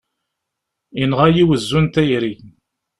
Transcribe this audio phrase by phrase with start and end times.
[0.99, 2.33] Yenɣa-yi wezzu n tayri!